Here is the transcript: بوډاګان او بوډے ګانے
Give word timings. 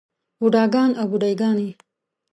بوډاګان 0.39 0.91
او 0.99 1.05
بوډے 1.11 1.31
ګانے 1.39 1.69